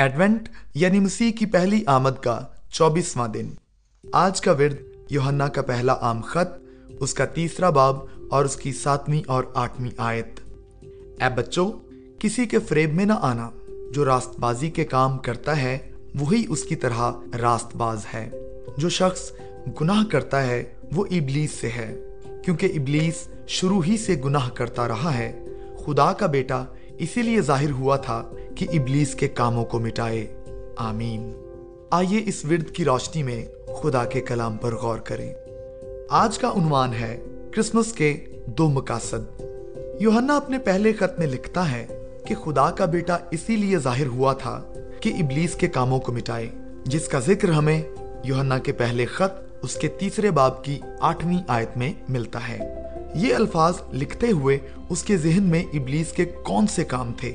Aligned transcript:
Advent 0.00 0.48
یعنی 0.74 1.00
مسیح 1.00 1.32
کی 1.32 1.46
پہلی 1.46 1.82
آمد 1.86 2.22
کا 2.22 2.40
چوبیسواں 2.70 3.28
دن۔ 3.28 3.50
آج 4.12 4.40
کا 4.40 4.52
ورد 4.52 4.76
یوہنا 5.10 5.48
کا 5.48 5.62
پہلا 5.62 5.96
عام 6.00 6.20
خط، 6.20 6.60
اس 7.00 7.14
کا 7.14 7.24
تیسرا 7.24 7.70
باب 7.70 7.96
اور 8.30 8.44
اس 8.44 8.56
کی 8.56 8.72
ساتویں 8.72 9.22
اور 9.26 9.44
آٹھویں 9.54 9.90
آیت۔ 9.98 10.40
اے 11.22 11.34
بچوں، 11.36 11.72
کسی 12.18 12.46
کے 12.46 12.58
فریب 12.58 12.94
میں 12.94 13.04
نہ 13.04 13.12
آنا، 13.20 13.50
جو 13.94 14.04
راست 14.04 14.40
بازی 14.40 14.70
کے 14.70 14.84
کام 14.84 15.18
کرتا 15.18 15.62
ہے، 15.62 15.78
وہی 16.20 16.44
اس 16.48 16.62
کی 16.62 16.76
طرح 16.76 17.12
راست 17.40 17.76
باز 17.76 18.00
ہے۔ 18.14 18.30
جو 18.76 18.88
شخص 18.88 19.32
گناہ 19.80 20.04
کرتا 20.10 20.46
ہے، 20.46 20.64
وہ 20.94 21.04
ابلیس 21.10 21.50
سے 21.50 21.68
ہے، 21.68 21.96
کیونکہ 22.44 22.72
ابلیس 22.76 23.28
شروع 23.46 23.82
ہی 23.86 23.96
سے 23.96 24.20
گناہ 24.24 24.50
کرتا 24.50 24.88
رہا 24.88 25.18
ہے۔ 25.18 25.44
خدا 25.84 26.12
کا 26.12 26.26
بیٹا 26.26 26.64
اسی 27.00 27.22
لیے 27.22 27.40
ظاہر 27.40 27.70
ہوا 27.70 27.96
تھا 27.96 28.30
کہ 28.54 28.66
ابلیس 28.72 29.14
کے 29.14 29.28
کاموں 29.28 29.64
کو 29.64 29.78
مٹائے۔ 29.78 30.26
آمین۔ 30.76 31.32
آئیے 31.90 32.22
اس 32.26 32.44
ورد 32.44 32.70
کی 32.70 32.84
روشنی 32.84 33.22
میں 33.22 33.44
خدا 33.82 34.04
کے 34.04 34.20
کلام 34.20 34.56
پر 34.56 34.74
غور 34.74 34.98
کریں۔ 34.98 35.34
آج 36.10 36.38
کا 36.38 36.48
عنوان 36.48 36.94
ہے 36.94 37.20
کرسمس 37.50 37.92
کے 37.92 38.16
دو 38.46 38.68
مقاصد۔ 38.68 39.40
یوہنا 40.00 40.36
اپنے 40.36 40.58
پہلے 40.58 40.92
خط 40.92 41.18
میں 41.18 41.26
لکھتا 41.26 41.72
ہے 41.72 41.86
کہ 42.26 42.34
خدا 42.34 42.70
کا 42.70 42.84
بیٹا 42.84 43.18
اسی 43.30 43.56
لیے 43.56 43.78
ظاہر 43.78 44.06
ہوا 44.06 44.32
تھا 44.32 44.64
کہ 45.00 45.12
ابلیس 45.20 45.54
کے 45.54 45.68
کاموں 45.68 46.00
کو 46.00 46.12
مٹائے، 46.12 46.48
جس 46.84 47.08
کا 47.08 47.18
ذکر 47.18 47.48
ہمیں 47.48 47.82
یوہنا 48.24 48.58
کے 48.58 48.72
پہلے 48.72 49.06
خط 49.06 49.62
اس 49.62 49.74
کے 49.74 49.88
تیسرے 49.88 50.30
باب 50.30 50.64
کی 50.64 50.80
آٹھویں 51.00 51.38
آیت 51.48 51.76
میں 51.76 51.92
ملتا 52.08 52.48
ہے۔ 52.48 52.89
یہ 53.14 53.34
الفاظ 53.34 53.74
لکھتے 53.92 54.30
ہوئے 54.30 54.58
اس 54.88 55.02
کے 55.02 55.16
ذہن 55.16 55.42
میں 55.42 55.64
ابلیس 55.72 56.12
کے 56.12 56.24
کون 56.24 56.66
سے 56.66 56.84
کام 56.84 57.12
تھے؟ 57.16 57.32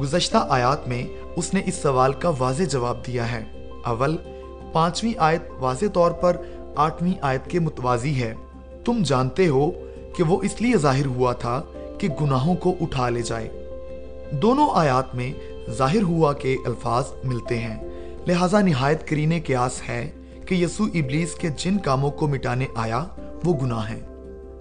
گزشتہ 0.00 0.46
آیات 0.48 0.88
میں 0.88 1.06
اس 1.36 1.54
نے 1.54 1.62
اس 1.66 1.74
سوال 1.74 2.12
کا 2.12 2.32
واضح 2.38 2.62
جواب 2.62 3.06
دیا 3.06 3.32
ہے۔ 3.32 3.44
اول، 3.84 4.16
پانچویں 4.72 5.12
آیت 5.18 5.42
واضح 5.58 5.84
طور 5.92 6.10
پر 6.10 6.36
آٹھویں 6.76 7.12
آیت 7.20 7.50
کے 7.50 7.60
متوازی 7.60 8.22
ہے۔ 8.22 8.34
تم 8.84 9.02
جانتے 9.04 9.48
ہو 9.48 9.70
کہ 10.16 10.22
وہ 10.22 10.42
اس 10.42 10.60
لیے 10.60 10.76
ظاہر 10.76 11.06
ہوا 11.06 11.32
تھا 11.32 11.62
کہ 11.98 12.08
گناہوں 12.20 12.54
کو 12.54 12.74
اٹھا 12.80 13.08
لے 13.08 13.22
جائے۔ 13.22 13.48
دونوں 14.32 14.68
آیات 14.72 15.14
میں 15.14 15.32
ظاہر 15.70 16.02
ہوا 16.02 16.32
کے 16.32 16.56
الفاظ 16.66 17.04
ملتے 17.24 17.58
ہیں۔ 17.58 17.88
لہذا 18.26 18.60
نہایت 18.60 19.08
کرینے 19.08 19.40
کے 19.40 19.56
آس 19.56 19.88
ہے 19.88 20.10
کہ 20.46 20.54
یسو 20.54 20.84
ابلیس 20.84 21.34
کے 21.34 21.48
جن 21.56 21.78
کاموں 21.78 22.10
کو 22.10 22.28
مٹانے 22.28 22.66
آیا 22.74 23.04
وہ 23.44 23.54
گناہ 23.62 23.90
ہیں۔ 23.90 24.09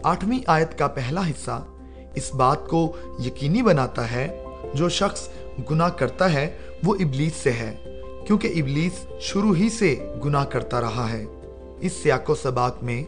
آٹھویں 0.03 0.39
آیت 0.47 0.79
کا 0.79 0.87
پہلا 0.87 1.27
حصہ 1.27 1.63
اس 2.15 2.35
بات 2.35 2.67
کو 2.67 2.97
یقینی 3.25 3.61
بناتا 3.61 4.11
ہے، 4.11 4.43
جو 4.73 4.89
شخص 4.89 5.29
گناہ 5.71 5.89
کرتا 5.89 6.33
ہے، 6.33 6.57
وہ 6.83 6.95
ابلیس 6.99 7.33
سے 7.33 7.51
ہے، 7.51 7.75
کیونکہ 8.27 8.53
ابلیس 8.55 9.05
شروع 9.21 9.55
ہی 9.55 9.69
سے 9.69 10.13
گناہ 10.25 10.45
کرتا 10.45 10.81
رہا 10.81 11.11
ہے۔ 11.11 11.25
اس 11.81 11.93
سیاق 12.03 12.29
و 12.29 12.35
سباق 12.35 12.83
میں 12.83 13.03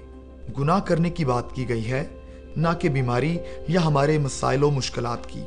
گناہ 0.59 0.79
کرنے 0.79 1.09
کی 1.09 1.25
بات 1.25 1.55
کی 1.55 1.69
گئی 1.69 1.91
ہے، 1.91 2.07
نہ 2.55 2.67
کہ 2.79 2.89
بیماری 2.89 3.37
یا 3.67 3.85
ہمارے 3.85 4.17
مسائل 4.17 4.63
و 4.63 4.71
مشکلات 4.71 5.27
کی۔ 5.27 5.41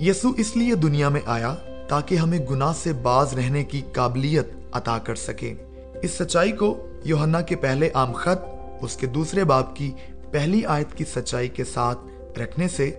یسو 0.00 0.30
اس 0.36 0.56
لیے 0.56 0.74
دنیا 0.74 1.08
میں 1.08 1.20
آیا 1.26 1.54
تاکہ 1.88 2.14
ہمیں 2.14 2.38
گناہ 2.50 2.72
سے 2.82 2.92
باز 2.92 3.34
رہنے 3.34 3.64
کی 3.64 3.82
قابلیت 3.92 4.48
عطا 4.72 4.98
کر 4.98 5.14
سکے۔ 5.14 5.54
اس 6.02 6.10
سچائی 6.10 6.52
کو 6.52 6.86
یوہنا 7.04 7.40
کے 7.40 7.56
پہلے 7.56 7.90
عام 7.94 8.12
خط، 8.12 8.44
اس 8.80 8.96
کے 8.96 9.06
دوسرے 9.06 9.44
باب 9.44 9.76
کی 9.76 9.92
پہلی 10.34 10.66
آیت 10.66 10.94
کی 10.94 11.04
سچائی 11.04 11.48
کے 11.48 11.64
ساتھ 11.64 11.98
رکھنے 12.38 12.68
سے 12.68 12.90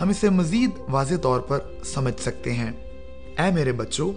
ہم 0.00 0.08
اسے 0.08 0.30
مزید 0.30 0.70
واضح 0.88 1.14
طور 1.22 1.40
پر 1.40 1.58
سمجھ 1.84 2.20
سکتے 2.20 2.52
ہیں۔ 2.52 2.72
اے 3.38 3.50
میرے 3.54 3.72
بچوں، 3.72 4.12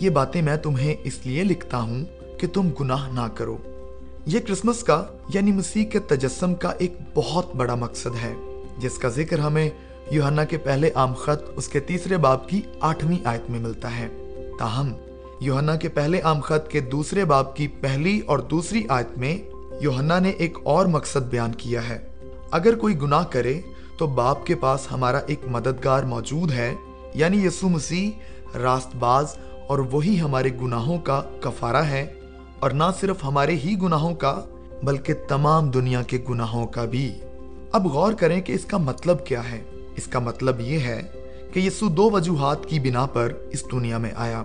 یہ 0.00 0.10
باتیں 0.10 0.42
میں 0.42 0.56
تمہیں 0.56 0.94
اس 1.04 1.26
لیے 1.26 1.44
لکھتا 1.44 1.80
ہوں 1.82 2.04
کہ 2.38 2.46
تم 2.46 2.68
گناہ 2.80 3.12
نہ 3.12 3.28
کرو۔ 3.34 3.56
یہ 4.26 4.38
کرسمس 4.48 4.82
کا 4.82 5.04
یعنی 5.34 5.52
مسیح 5.52 5.84
کے 5.84 5.98
تجسم 5.98 6.54
کا 6.54 6.72
ایک 6.78 6.94
بہت 7.14 7.54
بڑا 7.54 7.74
مقصد 7.74 8.24
ہے، 8.24 8.34
جس 8.78 8.98
کا 8.98 9.08
ذکر 9.08 9.38
ہمیں 9.38 9.70
یوہنا 10.10 10.44
کے 10.44 10.58
پہلے 10.58 10.90
عام 10.94 11.12
خط 11.12 11.50
اس 11.56 11.68
کے 11.68 11.80
تیسرے 11.80 12.16
باب 12.16 12.48
کی 12.48 12.60
آٹھویں 12.80 13.18
آیت 13.24 13.50
میں 13.50 13.58
ملتا 13.58 13.96
ہے۔ 13.98 14.08
تاہم 14.58 14.92
یوہنا 15.40 15.76
کے 15.76 15.88
پہلے 15.88 16.20
عام 16.20 16.40
خط 16.40 16.70
کے 16.70 16.80
دوسرے 16.80 17.24
باب 17.24 17.56
کی 17.56 17.68
پہلی 17.68 18.20
اور 18.20 18.38
دوسری 18.38 18.82
آیت 18.88 19.18
میں 19.18 19.38
یوہنا 19.80 20.18
نے 20.18 20.30
ایک 20.30 20.58
اور 20.64 20.86
مقصد 20.86 21.30
بیان 21.30 21.52
کیا 21.52 21.88
ہے۔ 21.88 22.11
اگر 22.52 22.78
کوئی 22.78 23.00
گناہ 23.00 23.24
کرے 23.30 23.60
تو 23.98 24.06
باپ 24.06 24.46
کے 24.46 24.54
پاس 24.54 24.92
ہمارا 24.92 25.18
ایک 25.26 25.40
مددگار 25.46 26.02
موجود 26.02 26.52
ہے 26.52 26.74
یعنی 27.14 27.46
یسو 27.46 27.68
مسیح 27.68 28.10
راست 28.58 28.96
باز 28.96 29.36
اور 29.68 29.78
وہی 29.78 30.20
ہمارے 30.20 30.48
گناہوں 30.62 30.98
کا 30.98 31.22
کفارہ 31.40 31.76
ہے۔ 31.76 32.12
اور 32.60 32.70
نہ 32.70 32.84
صرف 33.00 33.24
ہمارے 33.24 33.54
ہی 33.54 33.76
گناہوں 33.82 34.14
کا، 34.14 34.40
بلکہ 34.82 35.14
تمام 35.28 35.70
دنیا 35.70 36.02
کے 36.02 36.18
گناہوں 36.30 36.66
کا 36.66 36.84
بھی۔ 36.84 37.12
اب 37.72 37.86
غور 37.86 38.12
کریں 38.12 38.40
کہ 38.40 38.52
اس 38.52 38.64
کا 38.64 38.76
مطلب 38.76 39.26
کیا 39.26 39.50
ہے۔ 39.50 39.62
اس 39.96 40.06
کا 40.06 40.18
مطلب 40.18 40.60
یہ 40.60 40.78
ہے 40.78 41.02
کہ 41.52 41.60
یسو 41.60 41.88
دو 41.88 42.10
وجوہات 42.10 42.66
کی 42.66 42.80
بنا 42.80 43.06
پر 43.06 43.32
اس 43.50 43.64
دنیا 43.72 43.98
میں 43.98 44.10
آیا۔ 44.16 44.42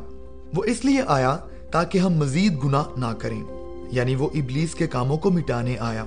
وہ 0.56 0.64
اس 0.64 0.86
لیے 0.86 1.02
آیا 1.08 1.38
تاکہ 1.72 1.98
ہم 1.98 2.14
مزید 2.14 2.64
گناہ 2.64 2.84
نہ 2.98 3.14
کریں 3.20 3.44
یعنی 3.92 4.16
وہ 4.16 4.30
ابلیس 4.34 4.76
کے 4.76 4.88
کاموں 4.88 5.18
کو 5.18 5.32
مٹانے 5.32 5.78
آیا۔ 5.80 6.06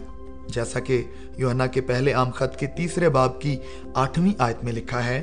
جیسا 0.54 0.80
کہ 0.80 1.02
یوہنا 1.38 1.66
کے 1.66 1.80
پہلے 1.82 2.12
عام 2.12 2.30
خط 2.30 2.56
کے 2.58 2.66
تیسرے 2.76 3.08
باب 3.08 3.40
کی 3.40 3.56
آٹھویں 3.94 4.32
آیت 4.38 4.64
میں 4.64 4.72
لکھا 4.72 5.04
ہے، 5.04 5.20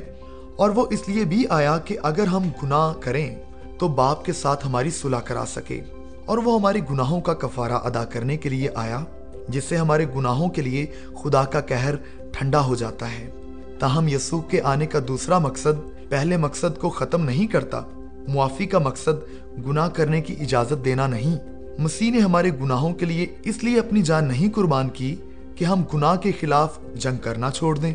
اور 0.56 0.70
وہ 0.70 0.86
اس 0.90 1.08
لیے 1.08 1.24
بھی 1.24 1.44
آیا 1.50 1.76
کہ 1.78 1.96
اگر 2.02 2.26
ہم 2.26 2.48
گناہ 2.62 2.92
کریں 3.00 3.36
تو 3.78 3.88
باپ 3.96 4.24
کے 4.24 4.32
ساتھ 4.32 4.66
ہماری 4.66 4.90
صلح 4.92 5.20
کرا 5.26 5.44
سکے، 5.48 5.80
اور 6.26 6.38
وہ 6.38 6.58
ہمارے 6.58 6.80
گناہوں 6.90 7.20
کا 7.20 7.34
کفارہ 7.36 7.78
ادا 7.84 8.04
کرنے 8.04 8.36
کے 8.36 8.48
لیے 8.48 8.68
آیا، 8.74 9.04
جس 9.48 9.64
سے 9.64 9.76
ہمارے 9.76 10.06
گناہوں 10.16 10.48
کے 10.48 10.62
لیے 10.62 10.86
خدا 11.22 11.44
کا 11.44 11.60
کہر 11.62 11.96
ٹھنڈا 12.32 12.60
ہو 12.60 12.74
جاتا 12.74 13.12
ہے۔ 13.12 13.28
تاہم 13.80 14.08
یسوع 14.08 14.40
کے 14.50 14.60
آنے 14.64 14.86
کا 14.86 14.98
دوسرا 15.08 15.38
مقصد 15.38 15.86
پہلے 16.10 16.36
مقصد 16.36 16.78
کو 16.80 16.90
ختم 16.90 17.24
نہیں 17.24 17.46
کرتا، 17.46 17.80
معافی 18.28 18.66
کا 18.66 18.78
مقصد 18.78 19.22
گناہ 19.66 19.88
کرنے 19.88 20.20
کی 20.20 20.34
اجازت 20.40 20.84
دینا 20.84 21.06
نہیں۔ 21.06 21.36
مسیح 21.78 22.10
نے 22.10 22.18
ہمارے 22.18 22.50
گناہوں 22.60 22.94
کے 22.94 23.06
لیے 23.06 23.26
اس 23.44 23.64
لیے 23.64 23.78
اپنی 23.78 24.02
جان 24.02 24.28
نہیں 24.28 24.52
قربان 24.54 24.88
کی 24.88 25.16
کہ 25.54 25.64
ہم 25.64 25.82
گناہ 25.94 26.16
کے 26.16 26.32
خلاف 26.40 26.78
جنگ 26.94 27.16
کرنا 27.16 27.50
چھوڑ 27.50 27.78
دیں۔ 27.78 27.94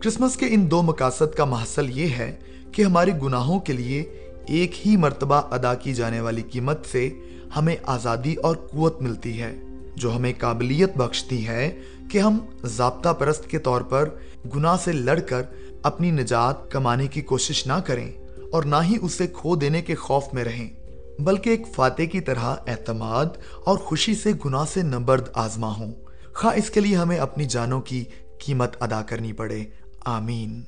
کرسمس 0.00 0.36
کے 0.36 0.46
ان 0.48 0.70
دو 0.70 0.82
مقاصد 0.82 1.34
کا 1.34 1.44
محصل 1.44 1.98
یہ 1.98 2.06
ہے 2.06 2.36
کہ 2.72 2.82
ہمارے 2.82 3.10
گناہوں 3.22 3.60
کے 3.60 3.72
لیے 3.72 4.00
ایک 4.48 4.86
ہی 4.86 4.96
مرتبہ 4.96 5.34
ادا 5.34 5.74
کی 5.74 5.94
جانے 5.94 6.20
والی 6.20 6.42
قیمت 6.42 6.86
سے 6.86 7.08
ہمیں 7.56 7.76
آزادی 7.82 8.34
اور 8.34 8.56
قوت 8.56 9.02
ملتی 9.02 9.42
ہے، 9.42 9.52
جو 9.96 10.16
ہمیں 10.16 10.32
قابلیت 10.38 10.96
بخشتی 10.96 11.46
ہے 11.46 11.80
کہ 12.10 12.18
ہم 12.18 12.38
ضابطہ 12.64 13.08
پرست 13.08 13.50
کے 13.50 13.58
طور 13.58 13.80
پر 13.80 14.08
گناہ 14.56 14.76
سے 14.84 14.92
لڑ 14.92 15.20
کر 15.20 15.42
اپنی 15.82 16.10
نجات 16.10 16.70
کمانے 16.70 17.06
کی 17.06 17.20
کوشش 17.20 17.66
نہ 17.66 17.80
کریں 17.86 18.10
اور 18.52 18.62
نہ 18.62 18.76
ہی 18.84 18.96
اسے 19.02 19.26
کھو 19.26 19.56
دینے 19.56 19.82
کے 19.82 19.94
خوف 19.94 20.24
میں 20.32 20.44
رہیں۔ 20.44 20.81
بلکہ 21.18 21.50
ایک 21.50 21.62
فاتح 21.74 22.02
کی 22.02 22.20
طرح 22.20 22.54
اعتماد 22.66 23.26
اور 23.64 23.78
خوشی 23.78 24.14
سے 24.14 24.30
گناہ 24.44 24.64
سے 24.72 24.82
نبرد 24.82 25.28
آزما 25.34 25.76
ہوں۔ 25.76 25.92
خواہ 26.34 26.56
اس 26.56 26.70
کے 26.70 26.80
لیے 26.80 26.96
ہمیں 26.96 27.18
اپنی 27.18 27.44
جانوں 27.44 27.80
کی 27.80 28.04
قیمت 28.46 28.82
ادا 28.82 29.02
کرنی 29.02 29.32
پڑے۔ 29.32 29.64
آمین۔ 30.04 30.62